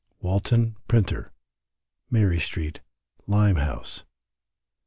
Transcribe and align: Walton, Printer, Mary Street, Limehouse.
Walton, 0.19 0.77
Printer, 0.87 1.31
Mary 2.09 2.39
Street, 2.39 2.81
Limehouse. 3.27 4.03